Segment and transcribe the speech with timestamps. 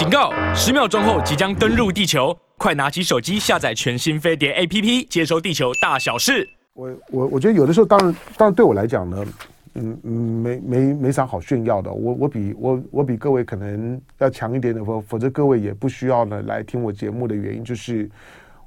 [0.00, 0.32] 警告！
[0.54, 6.48] 十秒钟后即将登陆地球，快拿起手机下载全新飞碟 APP，接收地球大小事。
[6.72, 9.26] 我我我觉得有的时候，当然当然对我来讲呢，
[9.74, 11.92] 嗯嗯，没没没啥好炫耀的。
[11.92, 18.08] 我我比我我比各位可能要强一点的，否否则各位也不需要呢来听我节目的原因，就是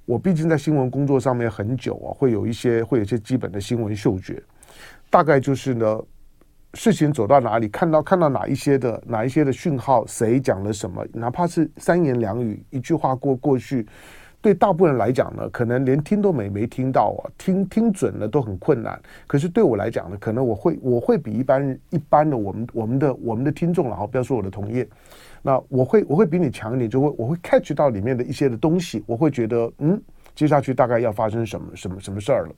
[0.05, 4.39] 我毕竟在新闻工作上面很久啊，会有一些会有一些基本的新闻嗅觉，
[5.09, 5.99] 大概就是呢。
[6.75, 13.85] 事情走到哪里，看到看到哪一些的哪一些的讯号，谁讲了什么，哪怕是三言两语，一句话过过去，
[14.41, 18.99] 对大部分人来讲呢，可能连听都没没听到啊，听听准了都很困难。
[19.27, 24.87] 可是对我来讲呢，可能我会我会比一般一般的我们我们的我们的听众，然后不要说我的同业，
[25.43, 30.01] 那我会我会比你强一点，就会我会 catch 到里面的一些的东西，我会觉得嗯，
[30.33, 32.55] 接下去大概要发生什么什么什么事儿了。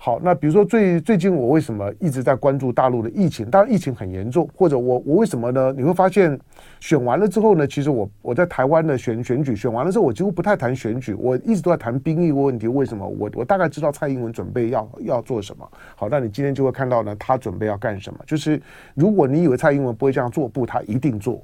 [0.00, 3.50] 好，那比如说最最近我为什么一直在关注大陆的疫情？
[3.50, 5.74] 当然疫情很严重，或者我我为什么呢？
[5.76, 6.38] 你会发现
[6.78, 12.68] 选完了之后呢，其实我我在台湾的选选举选完了之后，我几乎不太谈选举，我一直都在谈兵役问题。
[12.68, 13.04] 为什么？
[13.04, 15.68] 我我大概知道蔡英文准备要要做什么。
[15.96, 18.20] 好，那你今天就会看到呢，他准备要干什么？
[18.24, 18.62] 就是
[18.94, 21.42] 如果你以为蔡英文不会这样做，不，他一定做。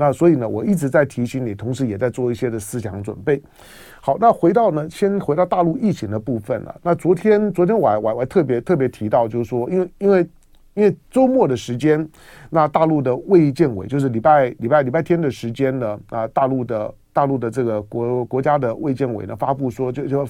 [0.00, 3.42] 那所以呢，我一直在提醒你，同时也在做一些的思想准备。
[4.00, 6.80] 好，那回到呢，先回到大陆疫情的部分了。
[6.84, 10.30] 那昨天，昨天我还我还特别特别提到，就是说，因为因为
[10.74, 12.08] 因为周末的时间，
[12.48, 20.28] 那大陆的卫健委就是礼拜礼拜礼拜天的时间呢，啊，大陆的大陆的这个国国家的卫健委呢发布说，就就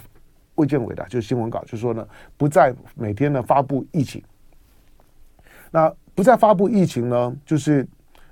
[0.54, 2.08] 卫健委的就新闻稿就说呢，
[2.38, 4.22] 不再每天呢发布疫情。
[5.70, 7.86] 那不再发布疫情呢，就是。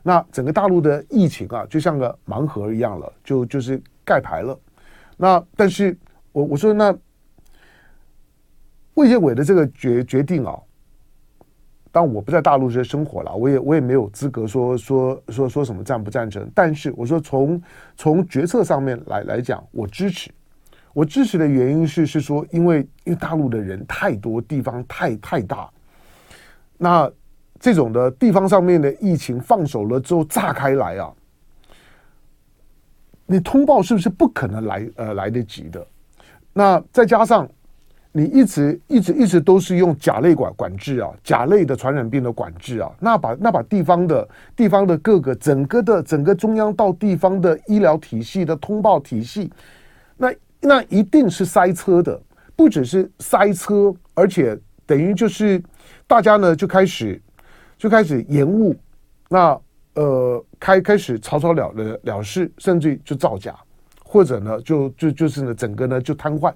[0.08, 4.56] 那整个大陆的疫情啊，就像个盲盒一样了，就就是盖牌了。
[5.16, 5.98] 那但是
[6.30, 6.96] 我我说那
[8.94, 10.56] 卫健委的这个决决定啊，
[11.90, 16.48] 当我不在大陆这生活了，我也我也没有资格说说说说什么赞不赞成。
[16.54, 17.60] 但是我说从
[17.96, 20.30] 从决策上面来来讲，我支持。
[20.92, 25.68] 我支持的原因是是说，因为因为大陆的人太多，地方太太大，
[26.78, 27.10] 那。
[27.58, 31.12] 这种的地方上面的疫情放手了之后炸开来啊，
[33.26, 35.84] 你通报是不是不可能来呃来得及的？
[36.52, 37.48] 那再加上
[38.12, 49.50] 你一直一直一直都是用甲类管管制啊，甲类的传染病的管制啊，那把那把地方的地方的各个整个的整个中央到地方的医疗体系的通报体系，
[50.16, 52.20] 那那一定是塞车的，
[52.54, 55.62] 不只是塞车，而且等于就是
[56.06, 57.20] 大家呢就开始。
[57.78, 58.74] 就开始延误，
[59.28, 59.60] 那
[59.94, 63.54] 呃开开始草草了了了事，甚至就造假，
[64.04, 66.52] 或者呢就就就是呢整个呢就瘫痪。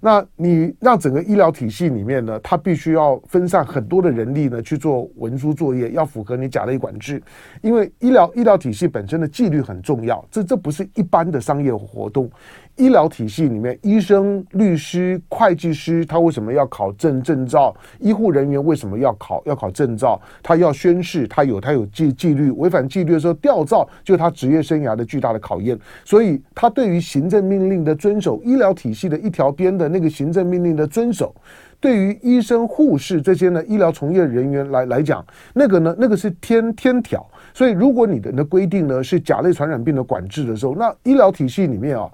[0.00, 7.22] 那你让整个医疗体系里面呢，它必须要分散很多的人力呢去做文书作业，要符合你甲类管制，
[7.62, 12.30] 因为医疗医疗体系本身的纪律很重要，这这不是一般的商业活动。
[12.76, 17.74] 医疗体系里面，医生、律师、会计师，他为什么要考证证照？
[18.00, 20.20] 医护人员为什么要考要考证照？
[20.42, 25.78] 他要宣誓，他有他有纪纪律，违反纪律的时候吊照，就是他职业生涯的巨大的考验。
[26.04, 31.32] 所以，他对于行政命令的遵守，医疗体系的一条边的那个行政命令的遵守，
[31.78, 37.24] 对于医生、护士这些呢医疗从业人员来来讲，那个呢那个是天天条。
[37.52, 42.10] 所以，如果你的那规定呢是甲类传染病的管制的时候，那医疗体系里面啊。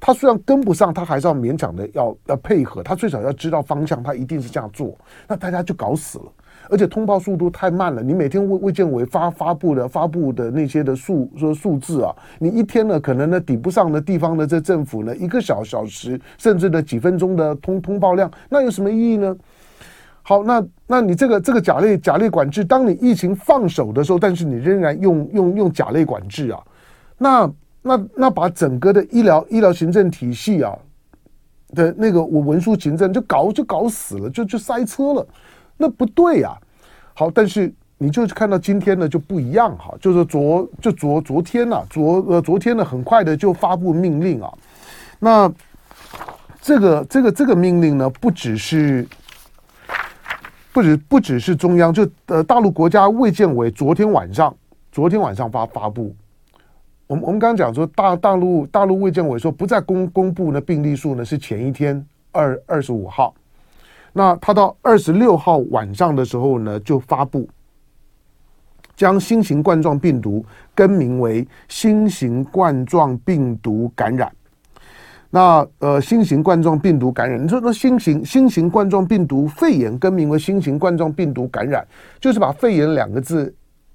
[0.00, 2.82] 他虽然跟不上，他还是要勉强的要要配合。
[2.82, 4.96] 他最少要知道方向，他一定是这样做。
[5.28, 6.24] 那大家就搞死了，
[6.70, 8.02] 而且通报速度太慢了。
[8.02, 19.36] 你每天卫卫健委发发布的发布的那些的数说数字啊，你一天呢可能呢抵不上的地方的这政府呢一个小小时甚至呢几分钟的通通报量，那有什么意义呢？
[20.22, 26.62] 好，那那你这个这个甲类甲类管制，当你疫情放手的时候，但是你仍然用用用甲类管制啊，
[27.18, 27.52] 那。
[27.82, 30.76] 那那把整个的医疗医疗行政体系啊
[31.74, 35.26] 的那个我文书行政就搞就搞死了，就就塞车了，
[35.76, 36.56] 那不对呀。
[37.14, 44.52] 好，但是你就看到今天呢就不一样哈，就是昨就昨昨天呐，昨呃昨天呢很快的就发布命令啊。
[45.18, 45.52] 那
[46.60, 49.06] 这个这个这个命令呢，不只是
[50.72, 54.54] 不止不只是中央，就呃大陆国家卫健委昨天晚上
[54.92, 56.14] 昨天晚上发发布。
[57.10, 63.34] 我们我们刚刚讲说，大大陆大陆卫健委说不再公公布呢病例数呢，是前一天二二十五号，
[64.12, 67.48] 那他到二十六号晚上的时候呢，就发布
[68.94, 74.30] 将新型冠状病毒更名为新型冠状病毒感染。
[75.30, 81.84] 那呃，新型冠状病毒感染，你说那新型新型冠状病毒肺炎更名为新型冠状病毒感染，
[82.20, 83.52] 就是把肺炎两个字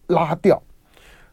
[0.08, 0.62] 拉掉。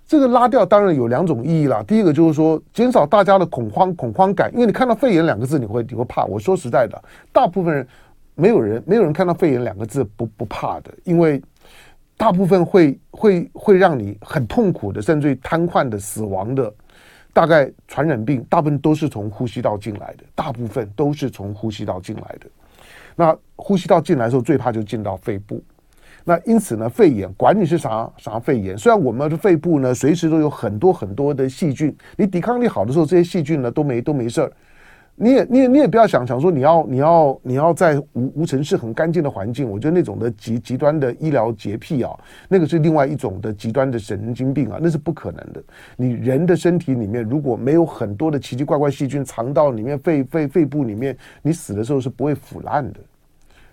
[0.06, 1.82] 这个拉掉当然有两种意义啦。
[1.87, 6.25] 第一个就是说减少大家的恐慌恐慌感，因为你看到肺炎两个字，你会你会怕。
[6.26, 7.02] 我说实在的，
[7.32, 7.87] 大部分人
[8.34, 11.43] 没有人没有人看到肺炎两个字不不怕的，因为
[12.16, 16.72] 大部分会会会让你很痛苦的，甚至于瘫痪的、死亡的。
[17.34, 22.46] 大概传染病大部分都是从呼吸道进来的，大部分都是从呼吸道进来的。
[23.16, 25.62] 那呼吸道进来的时候，最怕就进到肺部。
[26.24, 34.52] 那因此呢，肺炎管你是啥啥肺炎，虽然我们的肺部呢随时都有很多很多的细菌，你抵抗力好的时候，这些细菌呢都没都没事儿。
[35.14, 42.10] 你也你也你也不要想想说你要你要你要在无无尘室很干净的环境，我觉得那种的极极端的医疗洁癖啊，
[42.48, 45.62] 那个是另外一种的极端的神经病啊，那是不可能的。
[45.96, 52.98] 你人的身体里面如果没有很多的奇奇怪怪细菌藏到里面肺肺肺部里面，你死的时候是不会腐烂的。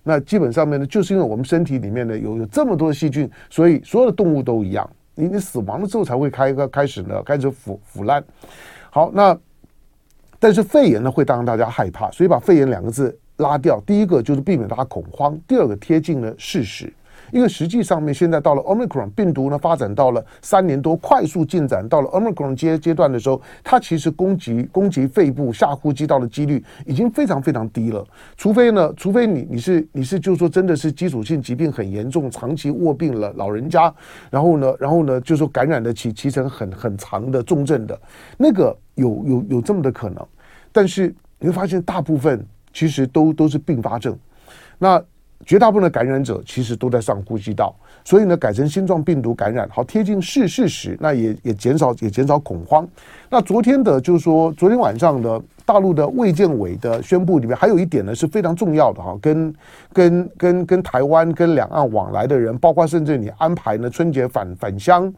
[0.04, 8.24] 那基本上面呢，就是因为我们身体里面呢有有这么多细菌，所以所有的动物都一样，你你死亡了之后才会开个开始呢开始腐腐烂。
[8.90, 9.38] 好，那。
[10.42, 13.78] 但是肺炎呢，会让大家害怕，所以把肺炎两个字拉掉。
[13.86, 16.90] 第一个就是避免大家恐慌，第二个贴近了事实。
[17.32, 28.06] 因为实际上面现在到了 Omicron 病毒呢，发展到了三年多，快速进展到了 Omicron 阶阶段的时候，它其实攻击攻击肺部下呼吸道的几率已经非常非常低了。
[28.38, 33.94] 除非呢，除非你你是你是就是说真的是基础性疾病很严重，长期卧病了，老人家，
[34.30, 38.00] 然后呢，然后呢，就是说感染的起起程很很长的重症的，
[38.38, 40.26] 那个有有有这么的可能。
[40.72, 44.18] 但是你会发现，大部分其实都都是并发症。
[44.78, 45.02] 那
[45.46, 52.88] 绝大部分的感染者其实都在上呼吸道，所以呢，改成心状病毒感染，好贴近事事实，那也也减少也减少恐慌。
[53.30, 55.42] 那昨天的，就是说昨天晚上的。
[55.70, 59.54] 大陆的卫健委的宣布里面还有一点呢，是非常重要的哈，跟
[59.94, 65.14] 跟跟跟台湾跟两岸往来的人，包括甚至你安排呢春节返返乡，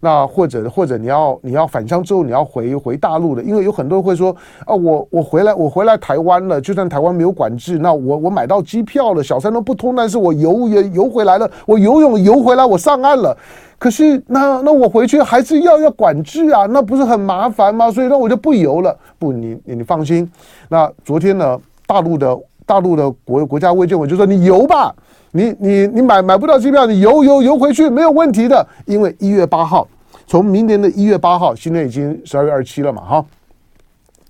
[0.00, 4.36] 那或者或者你要你要返乡之后你要回回大陆的，因为有很多人会说
[4.66, 13.34] 啊，我我回来我回来台湾了，就算台湾没有管制，那我我买到机票了，小三通不通，但是我游也游回来了，我游泳游回来，我上岸了。
[13.84, 17.90] 可是那那我回去还是要要管制啊，那不是很麻烦吗？
[17.90, 18.98] 所以那我就不游了。
[19.18, 20.26] 不，你你放心。
[20.70, 22.34] 那昨天呢，大陆的
[22.64, 24.90] 大陆的国国家卫健委就说你游吧，
[25.32, 28.66] 你你你买买不到机票，你游游游回去没有问题的。
[28.86, 29.86] 因为一月八号，
[30.26, 33.26] 从明年的一月八号，现在已经十二月二十七了嘛，哈。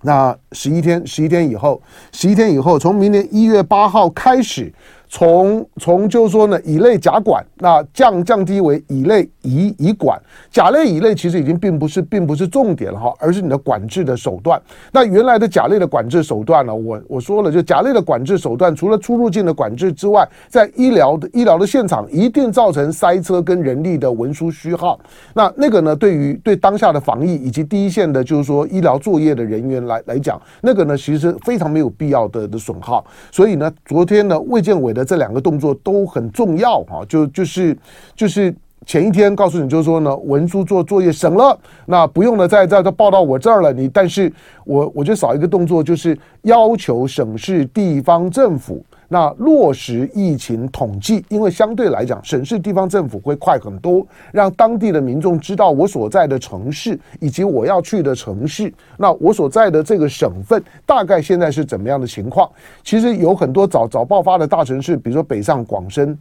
[0.02, 1.80] 那十一天十一天以后，
[2.10, 4.74] 十一天以后，从明年一月八号开始。
[5.14, 10.20] 从从就是说呢，乙类甲管那降降低为乙类乙乙管，
[10.50, 14.60] 甲类乙类其实已经并不是并不是重点了哈，而是你的管制的手段。
[14.90, 24.98] 那原来的甲类的管制手段呢，我我说了，就甲类的管制手段，除了出入境的管制之外，在医疗的医疗的现场一定造成塞车跟人力的文书虚耗。
[25.32, 33.06] 那那个呢，对于对当下的防疫以及第一线的，就是说医疗作业的人员来来讲，那个呢，其实非常没有必要的的损耗。
[33.30, 35.03] 所以呢，昨天呢，卫健委的。
[35.04, 37.76] 这两个动作都很重要哈，就就是
[38.16, 38.54] 就是
[38.86, 43.72] 前一天告诉你，就是说呢，文书做作业省了，那不用了再再再报到我这儿了。
[43.72, 44.32] 你但是
[44.64, 48.84] 我我就少一个动作，就是要求省市地方政府。
[49.06, 62.50] 那落实疫情统计，因为相对来讲，省市地方政府会快很多，让当地的民众知道我所在的城市以及我要去的城市，那我所在的这个省份大概现在是怎么样的情况？
[62.82, 66.18] 其实有很多早早爆发的大城市，比如说北上广深，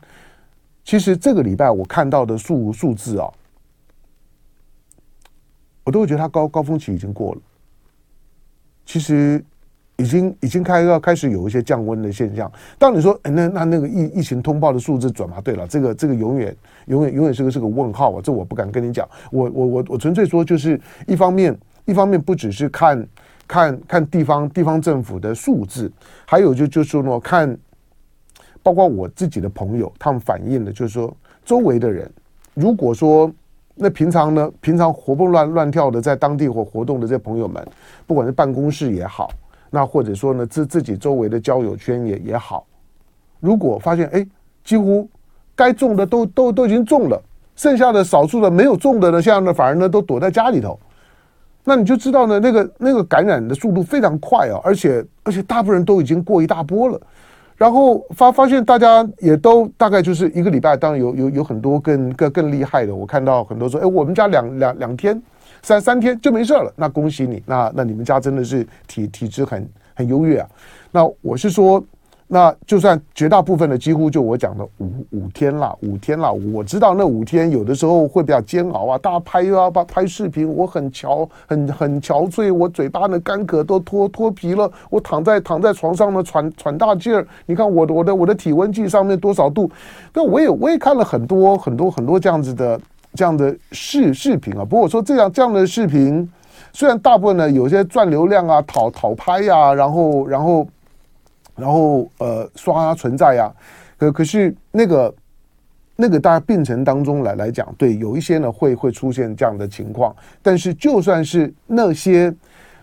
[0.83, 3.27] 其实这个礼拜我看到的数数字啊，
[5.83, 7.41] 我都会觉得它高高峰期已经过了。
[8.85, 9.43] 其实。
[9.97, 12.51] 已经已经开要开始有一些降温的现象。
[12.79, 15.39] 当你说，哎，那那那个疫疫情通报的数字准吗？
[15.39, 18.19] 对了，这个这个永远永远永远是个是个问号啊！
[18.21, 19.07] 这我不敢跟你讲。
[19.31, 23.07] 我我我我纯粹说，就是一方面一方面不只是看
[23.47, 25.89] 看看地方地方政府的数字，
[26.25, 27.55] 还有就就是说呢，看
[28.63, 31.15] 包括我自己的朋友，他们反映的，就是说
[31.45, 32.09] 周围的人，
[32.55, 33.31] 如果说
[33.75, 37.63] 那平常呢，平常活蹦乱乱跳的在当地或活动的这些朋友们，
[38.07, 39.29] 不管是办公室也好。
[39.69, 42.63] 那或者说呢，自自己周围的交友圈也也好，
[43.39, 44.23] 如果发现哎，
[44.63, 45.09] 几乎
[45.55, 47.19] 该中的都都都已经中了，
[47.55, 50.79] 剩下的少数的没有中的呢，现在呢反而呢都躲在家里头，
[51.63, 57.01] 那你就知道呢，那个那个感染的速度非常快啊，而且而且大部分人都已经过一大波了，
[57.57, 65.21] 然后发发现大家也都大概就是一个礼拜，当然有有有很多更更更厉害的，我看到很多说，哎，我们家两两两天。
[65.65, 70.49] 三三天就没事了，那恭喜你，那那你们家真的是体体质很很优越啊。
[70.91, 71.81] 那我是说，
[72.33, 76.33] 那就算绝大部分的，几乎就我讲的五五天了，五天了。
[76.33, 87.23] 我知道那五天有的时候会比较煎熬啊，大家拍啊，拍拍视频，我很憔很很憔悴，我嘴巴的干渴都脱脱皮了，我躺在躺在床上呢，喘喘大气儿。
[87.45, 89.69] 你看我的我的我的体温计上面多少度？
[90.11, 92.81] 那我也我也看了很多很多很多这样子的
[93.13, 94.65] 这样的视视频啊。
[94.65, 96.27] 不过我说这样这样的视频，
[96.73, 100.67] 虽然大部分呢有些赚流量啊，讨讨拍呀，然后然后。
[101.55, 103.51] 然后呃刷存在啊，
[103.97, 105.15] 可可是那个
[105.95, 110.15] 那个大家病程当中来来讲，对有一些呢会会出现这样的情况。
[110.41, 112.33] 但是就算是那些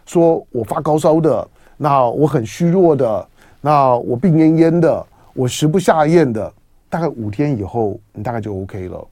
[0.06, 3.28] 说我发高烧的，那我很虚弱的，
[3.60, 6.52] 那我病恹恹的，我食不下咽的，
[6.88, 9.08] 大概五天以后你大概就 OK 了。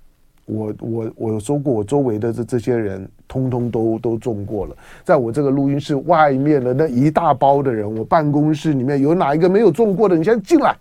[0.49, 4.75] 我我我说过，我周围的这这些人，通通都都中过了。
[5.05, 10.17] 在我这个录音室外面的那一大包的人，我办公室里面有哪一个没有中过的？
[10.17, 10.75] 你先进来，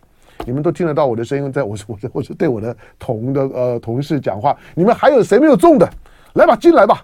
[0.46, 4.56] 你们都听得到我的声音，在我我我是对我的同的呃同事讲话。
[4.74, 5.90] 你们还有谁没有中的？
[6.36, 7.04] 来吧，进来吧。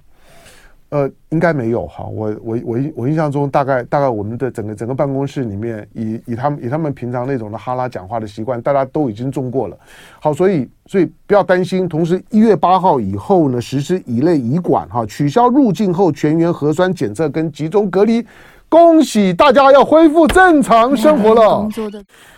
[0.94, 9.76] 呃，应该没有哈，我我我我印象中大概大概我们的整个整个办公室里面，以以他们以他们平常那种的哈拉讲话的习惯，大家都已经中过了。
[10.20, 11.90] 好，所以所以不要担心。
[11.90, 18.24] 同时，一月八号以后呢，实施乙类乙管哈，取消入境后全员核酸检测跟集中隔离，
[18.70, 21.68] 恭喜大家要恢复正常生活了。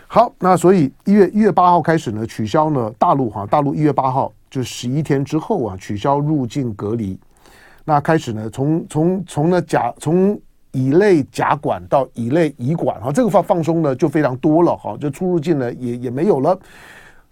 [0.07, 7.19] 好，那所以一月一月八号开始呢，取消呢大陆哈，大陆一月八号就十一天之后啊，取消入境隔离。
[7.87, 10.37] 那开始呢，从从从呢甲从
[10.71, 16.57] 乙类甲管到乙类乙管哈，这个放放松呢就非常多了哈，就出入境呢也也没有了。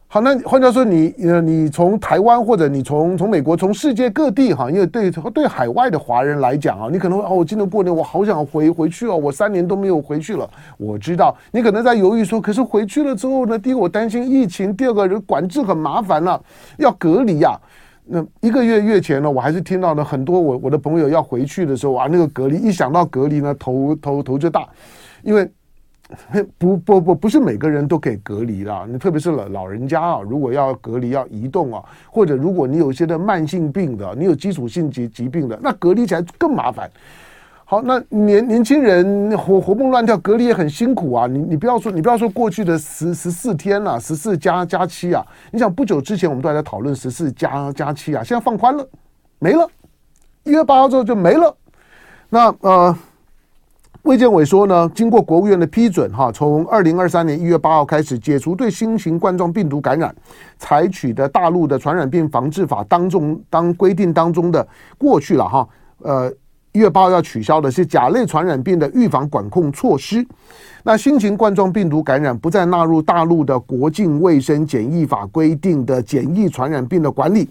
[0.08, 10.48] 好，那换句话说，你呃你从台湾或者你从从美国从世界各地哈，因为对对海外的华人来讲啊，你可能会哦，我今年过年我好想回回去哦，我三年都没有回去了。
[10.78, 16.40] 我知道你可能在犹豫说，可是回去了之后呢，第一个我担心疫情，第二个人管制很麻烦了，
[16.78, 17.60] 要隔离呀。
[18.06, 24.68] 那一个月月前呢，我还是听到了很多我我的朋友要回去的时候啊，那个隔离一想到隔离呢，头头头就大，
[25.22, 25.50] 因为
[26.60, 31.82] 不不不不是每个人都可以隔离的，你特别是老老人家啊，如果要隔离要移动啊，
[32.12, 36.92] 或者如果你有一些的慢性病的，你有基础性疾疾病的，那隔离起来更麻烦。
[37.74, 41.26] 好，那年年轻人活活蹦乱跳，隔离也很辛苦啊。
[41.26, 45.26] 你你不要说，你不要说过去的十十四天了，十四加加七啊。
[45.50, 48.88] 你想不久之前我们都还在讨论十四加加七啊，现在放宽了，
[49.40, 49.68] 没了，
[50.44, 51.58] 一月八号之后就没了。
[52.30, 52.96] 那呃，
[54.04, 60.16] 卫健委说呢，经过国务院的批准，哈，从二零二三年一月八号开始，解除对新型冠状病毒感染
[60.60, 65.68] 采取的大陆的传染病防治法当中当规定当中的过去了哈，
[66.04, 66.32] 呃。
[66.80, 70.26] 月八号要取消的是甲类传染病的预防管控措施，
[70.82, 77.48] 那新型冠状病毒感染不再纳入大陆的国境卫生检疫法规定的检疫传染病的管理。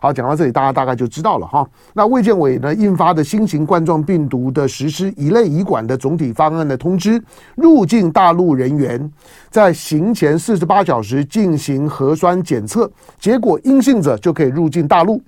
[0.00, 1.64] 好，讲到这里，大家大概就知道了哈。
[1.92, 7.22] 那卫健委呢印发的新型冠状病毒的实施乙类乙管的总体方案的通知，
[7.54, 9.12] 入境大陆人员
[9.50, 15.22] 在行前四十八小时进行核酸检测，结果阴性者就可以入境大陆。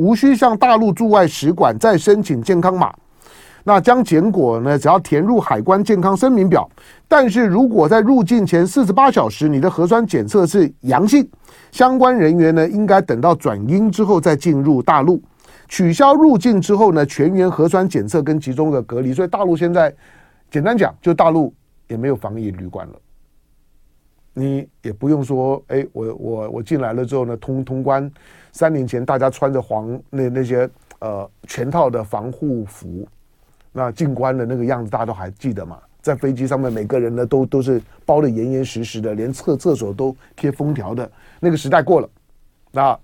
[0.00, 2.90] 无需向大陆驻外使馆再申请健康码，
[3.64, 6.66] 那将结果呢，只要填入海关健康声明表。
[7.06, 11.28] 但是如果在入境前四十八小时你的核酸检测是阳性，
[11.70, 15.22] 相关人员呢应该等到转阴之后再进入大陆。
[15.68, 19.12] 取消入境之后呢，全员核酸检测跟集中的隔离。
[19.12, 19.94] 所以大陆现在
[20.50, 21.52] 简单讲，就大陆
[21.88, 22.94] 也没有防疫旅馆了。
[24.32, 28.10] 你也不用说，哎，我我我进来了之后呢，通通关。
[28.52, 33.06] 三年前大家穿着黄那那些呃全套的防护服，
[33.72, 35.78] 那进关的那个样子，大家都还记得吗？
[36.02, 42.08] 在飞机上面，每个人呢都都是包得严严实实的，连厕厕所都贴封条的，那个时代过了。
[42.72, 42.98] 那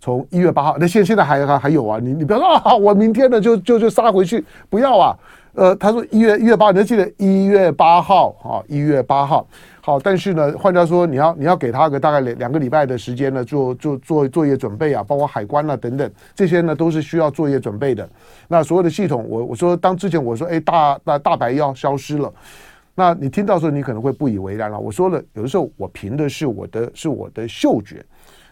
[0.00, 1.98] 从一月八号，那现现在还还还有啊？
[2.00, 5.18] 你你不要说啊， 我明天呢就就就杀回去，不要啊。
[5.54, 9.46] 呃，他说一月一月八，你要记得一月八号啊，一月八号。
[9.88, 18.06] 好，但是呢，换句话说，你要你要给他个大概两两个礼拜的时间呢，做做做作业准备啊，包括海关啊等等，这些呢都是需要作业准备的。
[18.48, 22.30] 那所有的系统，我我说当之前我说，哎，大大大白要消失了，
[22.94, 24.78] 那你听到时候你可能会不以为然了。
[24.78, 28.04] 我说了，有的时候我凭的是我的是我的嗅觉，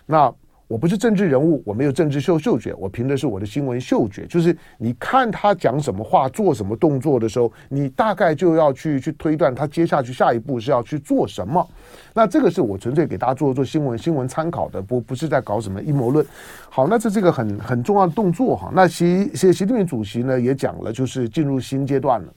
[0.06, 0.32] 那。
[0.68, 4.26] 我不是政治人物，我没有政治嗅嗅觉，我凭的是我的新闻嗅觉。
[4.26, 11.64] 就是你看他讲什么话、做什么动作的时候，你大概就要去去推断他接下去下一步是要去做什么。
[12.12, 16.26] 那这个是我纯粹给大家做做新闻新闻参考的，不不是在搞什么阴谋论。
[16.68, 18.70] 好，那这是一个很很重要的动作哈。
[18.74, 22.32] 那习习习近平主席呢也讲了，就是进入新阶段了。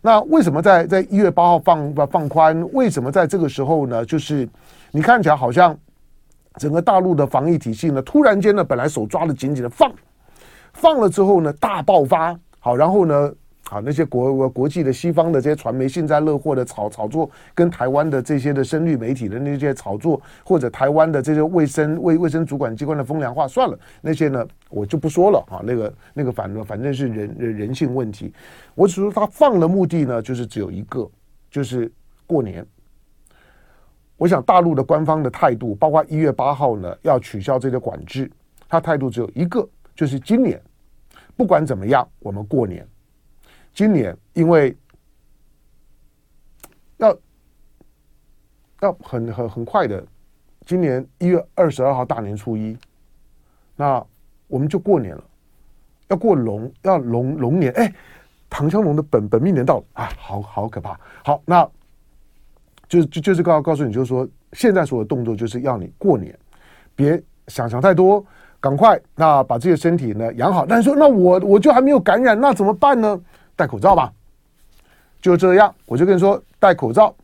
[0.00, 2.64] 那为什么在在一月八号放放宽？
[2.72, 4.04] 为什么在这个时候呢？
[4.04, 4.48] 就是
[4.90, 5.76] 你看起来好像
[6.56, 9.92] 整个大陆的防疫体系呢，突然间呢，本来手抓的紧紧的放，
[10.72, 12.38] 放了之后呢，大爆发。
[12.58, 13.32] 好，然后呢？
[13.64, 25.62] 好，那些国国际的西方的这些传媒幸灾乐祸的炒炒作，跟台湾的这些的声律媒体的那些炒作，或者台湾的这些卫生卫卫生主管机关的风凉话，算了，那些呢我就不说了啊。
[25.64, 28.34] 那个那个反正反正是人人性问题，
[28.74, 31.08] 我只说他放的目的呢，就是只有一个，
[31.50, 31.90] 就是
[32.26, 32.66] 过年。
[34.22, 38.30] 我想大陆的官方的态度，包括一月八号呢要取消这个管制，
[38.68, 40.62] 他态度只有一个，就是今年
[41.36, 42.86] 不管怎么样，我们过年。
[43.74, 44.76] 今年因为
[46.98, 47.18] 要
[48.82, 50.06] 要很很很快的，
[50.64, 52.78] 今年一月二十二号大年初一，
[53.74, 54.06] 那
[54.46, 55.24] 我们就过年了，
[56.06, 57.92] 要过龙要龙龙年，哎，
[58.48, 60.96] 唐香龙的本本命年到了啊，好好可怕。
[61.24, 61.68] 好，那
[62.92, 66.38] 就就就是告告诉你，就是说现在所有的动作就是要你过年，
[66.94, 67.18] 别
[67.48, 68.22] 想想太多，
[68.60, 70.66] 赶快那把自己的身体呢养好。
[70.66, 73.18] 但是说那我我就还没有感染，那怎么办呢？
[73.56, 74.12] 戴口罩吧，
[75.22, 77.14] 就这样，我就跟你说戴口罩。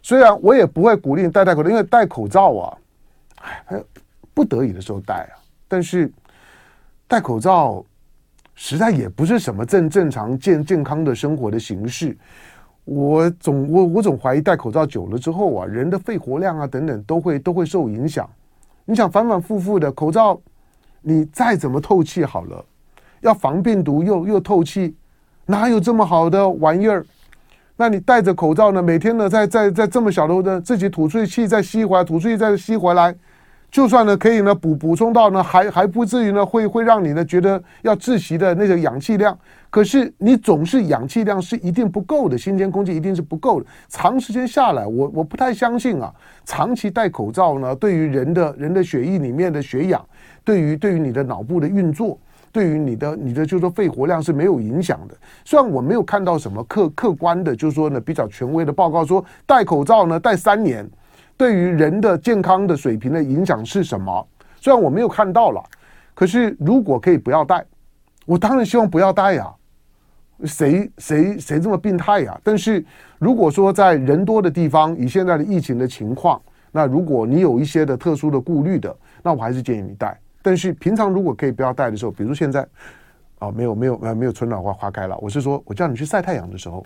[0.00, 2.78] 虽然我也不会鼓励你戴戴口罩，因为戴口罩啊，
[3.66, 3.84] 哎，
[4.32, 5.36] 不得已的时候戴啊。
[5.68, 6.10] 但是
[7.06, 7.84] 戴口罩
[8.54, 12.16] 实在也不是什么正正常健健康的生活的形式。
[12.88, 18.26] 我总我我总怀疑戴口罩久了之后啊，人的肺活量啊等等都会都会受影响。
[18.86, 20.40] 你想反反复复的口罩，
[21.02, 22.64] 你再怎么透气好了，
[23.20, 24.96] 要防病毒又又透气。
[25.44, 27.04] 哪有这么好的玩意儿？
[27.76, 28.82] 那你戴着口罩呢？
[28.82, 33.14] 每天呢，在在在这么小的呢，自己吐出去气再吸回来，吐出去再吸回来，
[33.70, 39.36] 就算呢可以呢补补充到呢，还还不至于呢会会让你呢觉得要窒息的那个氧气量。
[39.70, 43.66] 可是你总是氧气量是一定不够的，新鲜空气一定是不够的。
[43.88, 46.10] 长时间下来，我我不太相信啊，
[46.46, 50.02] 长期戴口罩呢，对于人的人的血液里面的血氧，
[50.42, 52.18] 对于对于你的脑部的运作。
[52.50, 55.14] 对于你的你的就是说肺活量是没有影响的。
[55.44, 60.88] 虽然我没有看到什么客客观的，就是说呢比较权威的报告说戴口罩呢戴三年，
[61.38, 64.28] 对于人的健康的水平的影响是什么？
[64.60, 65.62] 虽然我没有看到了，
[66.12, 67.64] 可是如果可以不要戴，
[68.26, 69.50] 我当然希望不要戴呀。
[70.44, 72.40] 谁谁谁这么病态呀？
[72.44, 72.84] 但是
[73.18, 80.16] 如果说在人多的地方，以现在的疫情的情况，那如果你有一些的特殊的顾虑的，那我还是建议你戴。
[80.42, 82.66] 但是平常如果可以不要戴的时候，比如现在，
[83.38, 86.84] 啊，没有没有没有春暖花花开了，我是说我叫你去晒太阳的时候，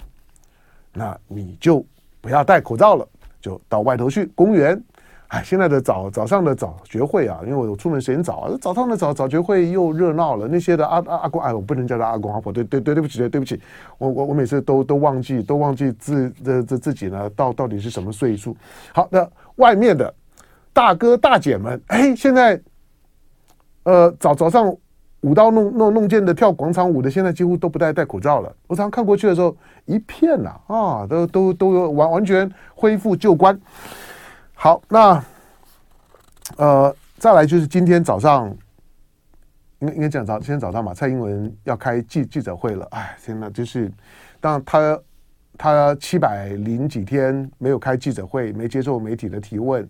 [0.92, 1.84] 那你就
[2.22, 3.06] 不要戴口罩了，
[3.42, 4.82] 就到外头去公园。
[5.28, 10.46] 哎，现在的早早上的早学会啊，因为我出门时间早，早上的早早学会又热闹了。
[10.46, 13.60] 那些的阿阿阿公哎，我不能叫他阿公阿婆，对对对，对不起对不起，
[13.98, 18.56] 我我我每次都都忘记都忘记自这这自己呢到到底是什么岁数。
[18.94, 20.14] 好，那外面的
[20.72, 22.58] 大哥大姐们，哎，现在。
[23.84, 24.72] 呃，早早上
[25.22, 28.52] 舞刀弄弄弄剑的跳广场舞的，现在几乎都不戴戴口罩了。
[28.66, 33.58] 我常常看过去的时候，一片呐啊，都都都完完全恢复旧观。
[34.52, 35.24] 好，那
[36.56, 38.48] 呃，再来就是今天早上，
[39.78, 42.84] 应该应该讲早，今天早上嘛，蔡英文要开记记者会了。
[42.90, 43.90] 哎，天呐，就是
[44.40, 45.00] 当他
[45.56, 49.88] 他七百零几天没有开记者会，没接受媒体的提问，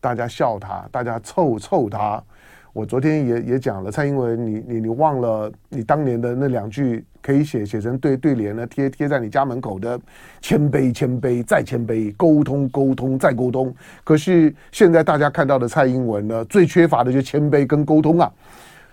[0.00, 2.20] 大家笑他，大家臭臭他。
[2.72, 10.00] 我昨天也也讲了，蔡英文你，你你忘了你当年的那两句可以写写成对对联呢，贴贴在你家门口的
[10.40, 13.74] 谦卑谦卑再谦卑，沟通沟通再沟通。
[14.04, 18.32] 可是现在大家看到的蔡英文呢，最缺乏的就是谦卑跟沟通啊！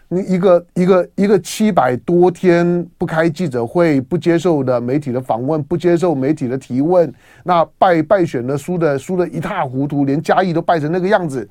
[0.10, 7.10] 你一个一个一个七百多天不开记者会，不接受的媒体的访问，不接受媒体的提问，
[7.46, 11.50] 那败败选的输的输的一塌糊涂，连嘉义都败成那个样子，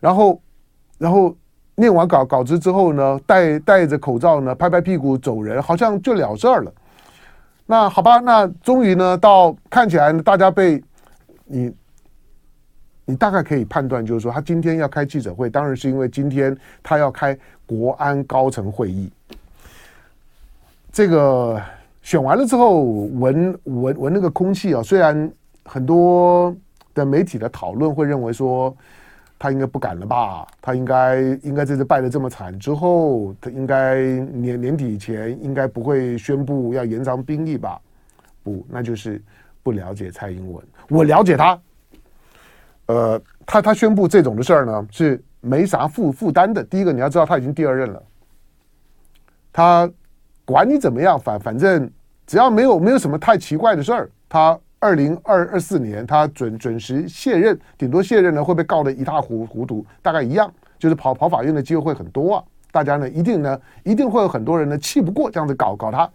[0.00, 0.40] 然后
[0.96, 1.36] 然后。
[1.80, 6.72] 念完稿稿子之后呢，戴戴着口罩呢，拍拍屁股走人，好像就了事儿了。
[7.66, 10.82] 那好吧，那终于呢，到看起来大家被
[11.44, 11.72] 你，
[13.04, 19.08] 你大概可以判断，就是说他今天要开记者会，当然是因为今天他要开国安高层会议。
[20.90, 21.62] 这个
[22.02, 25.30] 选完了之后，闻闻闻那个空气啊，虽然
[25.64, 26.52] 很多
[26.92, 28.76] 的媒体的讨论会认为说。
[29.38, 30.46] 他应该不敢了吧？
[30.60, 37.80] 他应该应该这次败得这么惨之后，他应该年年底前应该不会宣布要延长兵役吧？
[38.42, 39.22] 不，那就是
[39.62, 40.64] 不了解蔡英文。
[40.88, 41.60] 我了解他，
[42.86, 46.64] 呃，他他宣布这种的事儿呢，是没啥负负担的。
[46.64, 48.02] 第一个你要知道他已经第二任了，
[49.52, 49.88] 他
[50.44, 51.88] 管你怎么样，反反正
[52.26, 62.44] 只要没有没有什么太奇怪的事儿，他二零二二四年他准准时卸任，顶多卸任呢会被告得一塌糊糊涂，大概一样，就是跑跑法院的机会会很多啊。
[62.70, 66.08] 大家呢一定呢一定会有很多人呢气不过这样子搞搞他。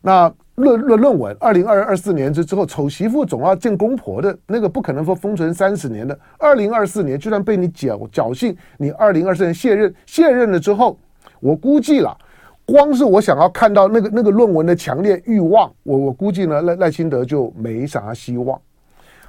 [0.00, 6.18] 那论论论文，二零二二四年之之后，丑媳妇总要见公婆的那个不可能说封存三十年的。
[6.38, 10.98] 二零二四年就算被你侥侥幸，你二零二四年卸任卸任了之后，
[11.40, 12.16] 我估计了。
[12.66, 18.58] 光是我想要看到那个那个论文的强烈欲望，我我估计呢赖赖清德就没啥希望。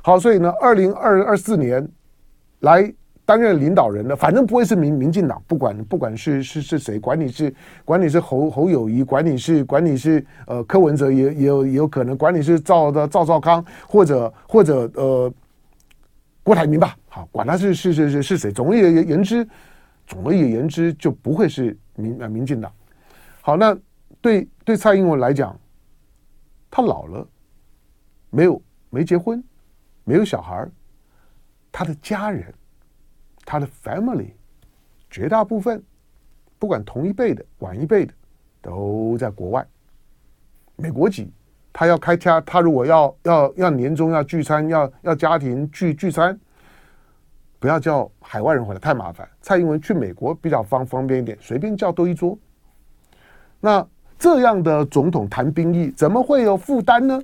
[0.01, 1.85] 好，所以呢，二零二二四年
[2.59, 2.93] 来
[3.25, 15.33] 担任领导人的，反正不会是民民进党，不管不管是是是谁，管你是管你是侯侯友谊，管你是管你是呃柯文哲也也有也有可能，管你是赵的赵少康或者或者呃
[16.43, 19.45] 郭台铭吧，好，管他是是是是是谁，总而言之，
[20.05, 22.71] 总而言之就不会是民呃民进党。
[23.45, 23.77] 好，那
[24.21, 25.55] 对对蔡英文来讲，
[26.71, 27.29] 他老了，
[28.31, 29.43] 没有没结婚，
[30.03, 30.67] 没有小孩，
[31.71, 32.51] 他的家人，
[33.45, 34.31] 他的 family，
[35.11, 35.83] 绝大部分，
[36.57, 38.13] 不管同一辈的、晚一辈的，
[38.63, 39.63] 都在国外，
[40.75, 41.31] 美国籍，
[41.71, 46.35] 他要开家，他如果要要要年终要聚餐，要要家庭聚聚餐，
[47.59, 49.29] 不要叫海外人回来太麻烦。
[49.39, 52.35] 蔡英文去美国比较方方便一点，随便叫都一桌。
[53.65, 53.83] 那
[54.19, 57.19] 这样的总统谈兵役怎么会有负担呢？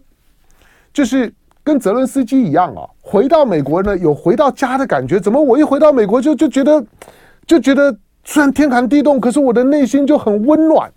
[0.92, 1.32] 就是
[1.64, 5.20] 跟泽伦斯基一样啊，回到美国呢有回到家的感觉。
[5.20, 6.84] 怎么我一回到美国就就觉得
[7.46, 10.92] 就觉得虽然天寒地冻，可是我的内心就很温暖。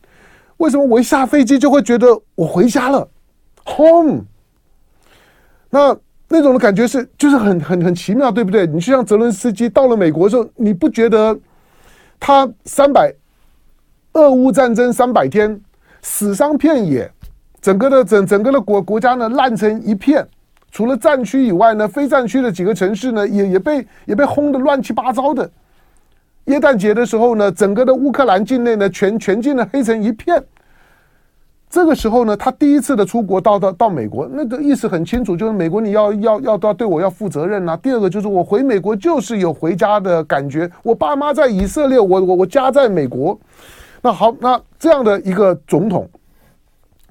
[0.57, 3.07] 为什么我一下飞机就会觉得我回家了
[3.67, 4.25] ？Home。
[5.69, 5.95] 那
[6.27, 8.67] 那种的感觉是就是很很很奇妙，对不对？
[8.67, 11.39] 你就像泽伦斯基到了美国的时候，你不觉得
[12.19, 13.15] 他三百？
[14.15, 15.61] 俄乌战争三百天，
[16.01, 17.11] 死伤遍野，
[17.61, 20.25] 整个的整整个的国国家呢烂成一片，
[20.71, 25.51] 除了战区以外呢，非战区的几个城市呢也也被也被轰得乱七八糟的。
[26.45, 30.41] 耶诞节的时候呢，整个的乌克兰境内呢全全境呢黑成一片。
[31.69, 37.77] 这个时候呢，他第一次的出国到到到美国，那个意思很清楚，就是美国你要要要要对我要负责任呐、啊。
[37.79, 43.37] 第二个就是我回美国就是有回家的感觉，我爸妈在以色列，我我我家在美国。
[44.07, 46.07] 那好，那这样的一个总统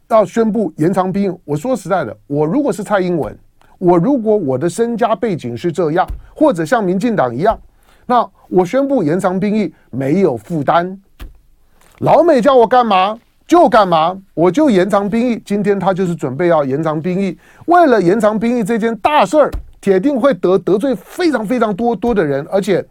[0.09, 3.35] 要宣布延长兵役，我说实在的，我如果是蔡英文，
[3.79, 7.59] 我如果我的身家背景是这样，或者像民进党一样，
[8.05, 10.95] 那我宣布延长兵役没有负担，
[11.97, 15.41] 老美叫我干嘛就干嘛，我就延长兵役。
[15.43, 19.49] 今天他就是准备要延长兵役，为了延长兵役这件大事儿，
[19.81, 22.85] 铁定会得得罪非常非常多多的人，而且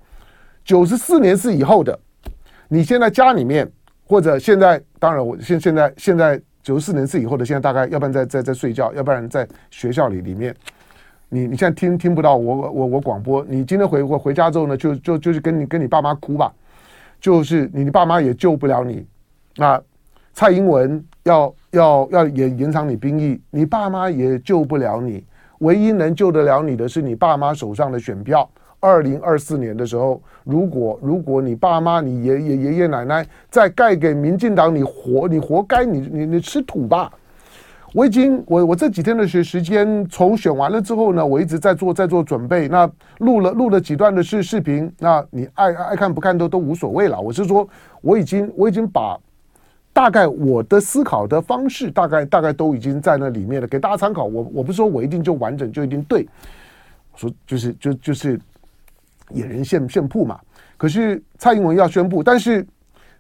[0.65, 1.97] 九十四年是以后的，
[2.67, 3.71] 你现在家里面。
[4.12, 10.55] 或者现在，当然我现现在现在九十四年是以后的，现在大概要不然在在在睡觉，要不然在学校里里面，
[11.31, 16.53] 你你现在听听不到我我我广播，你今天回我回家之后呢，就就就是跟你跟你爸妈哭吧，
[17.22, 19.07] 就是你你爸妈也救不了你，
[19.57, 19.81] 那
[20.35, 25.25] 蔡英文要要要延延长你兵役，你爸妈也救不了你，
[25.61, 28.46] 唯一能救得了你的是你爸妈手上的选票。
[28.83, 37.09] 二零二四年的时候，如果如果你爸妈、你爷爷、爷爷奶奶再盖给民进党，你活你活该，你你你吃土吧！
[37.95, 42.66] 我已经我我这几天的时时间，从选完了之后呢，我一直在做在做准备。
[42.66, 47.21] 那录了录了几段的视视频，那你爱爱看不看都都无所谓了。
[47.21, 47.68] 我是说，
[48.01, 49.16] 我已经我已经把
[49.92, 54.25] 大概我的思考的方式，大概大概都已经在那里面了，给大家参考。
[54.25, 56.27] 我我不是说我一定就完整就一定对，
[57.14, 58.40] 说就是就就是。
[59.30, 60.38] 野人献献铺嘛，
[60.76, 62.66] 可是蔡英文要宣布，但是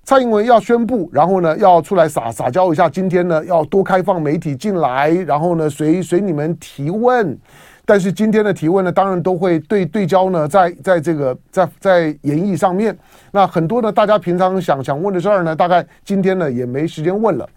[0.04, 7.38] 蔡英文要宣布，然后呢要出来撒撒娇一下，今天呢要多开放媒体进来，然后呢随随你们提问，
[7.84, 12.96] 但是今天的提问呢，当然都会对对焦呢在在这个在在演绎上面，
[13.30, 17.48] 那很多呢大家平常想想问的事儿呢，大概今天呢也没时间问了。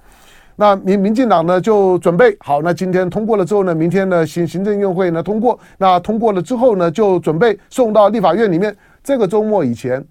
[0.58, 8.76] 那民民进党呢就准备好，那今天通过了之后呢，明天呢行行政院会呢通过，那通过了之后呢，就准备送到立法院里面。
[9.04, 10.04] 这个周末以前，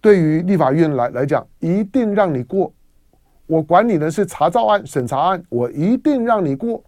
[0.00, 2.72] 对于立法院来来讲，一定让你过。
[3.46, 6.82] 我管你的是查照案、审查案，我一定让你过。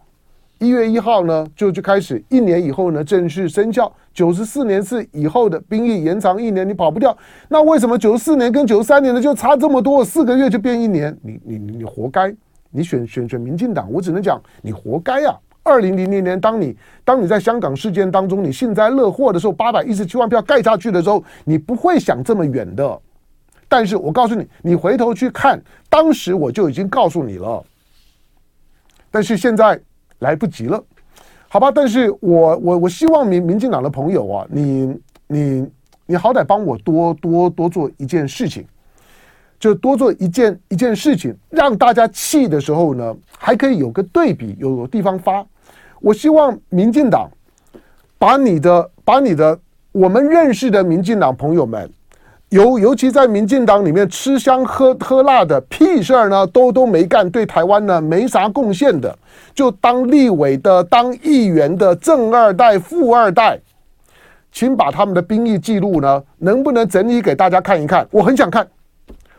[0.58, 3.92] 一月一号呢，就就开始，一年以后呢正式生效。
[4.14, 7.16] 九十四年是以后的兵役延长一年，你跑不掉。
[7.48, 10.02] 那为什么九十四年跟九十三年的就差这么多？
[10.02, 12.34] 四个月就变一年，你你你活该！
[12.70, 15.38] 你选选选民进党，我只能讲你活该呀、啊！
[15.62, 23.00] 二零零零年，当你当你在香港事件当中你幸灾乐祸的时候，八百一十七万票盖下去的时候，你不会想这么远的。
[23.68, 27.62] 但是我告诉你，你回头去看，当时我就已经告诉你了，
[29.10, 29.78] 但是现在
[30.20, 30.82] 来不及了，
[31.48, 31.70] 好吧？
[31.70, 35.66] 但是我我我希望民民进党的朋友啊，你你
[36.06, 38.64] 你好歹帮我多多多做一件事情，
[39.58, 45.46] 就多做一件一件事情，让大家气的时候呢，还可以有个对比，有个地方发。
[46.00, 47.30] 我希望民进党
[48.18, 49.58] 把你的把你的
[49.92, 51.90] 我们认识的民进党朋友们。
[52.50, 59.16] 尤尤其在民进党里面吃香喝喝辣的屁事儿呢，都都没干，对台湾呢没啥贡献的，
[59.52, 63.58] 就当立委的、当议员的正二代、富二代，
[64.52, 68.06] 请把他们的兵役记录呢，能不能整理给大家看一看？
[68.12, 68.64] 我很想看。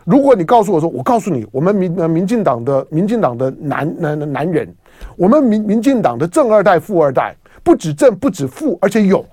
[0.04, 4.67] 如果你告诉我说，我告诉你，我们民呃民进党的民进党的男男男人，
[5.15, 9.26] 我们民民进党的正二代、富二代，不止正不止富，而且勇，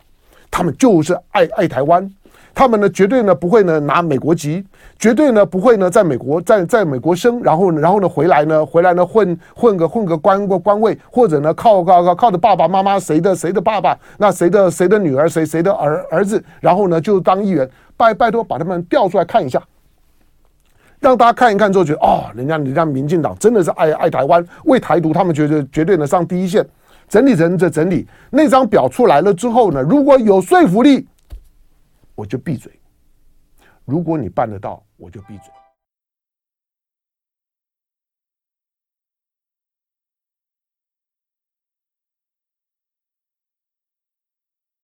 [0.48, 2.08] 他们就是爱爱台湾。
[2.54, 4.64] 他们呢，绝对呢不会呢拿美国籍，
[4.96, 19.60] 绝对呢不会呢在美国在在美国生，然后然后呢回来呢回来呢混混个混个官个官位，或者呢靠靠靠靠着爸爸妈妈谁的谁的爸爸，那谁的谁的女儿谁谁的儿儿子，然后呢就当议员，拜拜托把他们调出来看一下，
[21.00, 26.64] 让大家看一看之后觉得哦，人家人家民进党真的是爱爱台湾，为台独，他们觉得绝对能上第一线，
[27.08, 31.04] 整理成这整理那张表出来了之后呢，如果有说服力。
[32.14, 32.80] 我就闭嘴。
[33.84, 35.52] 如果你办得到，我就闭嘴。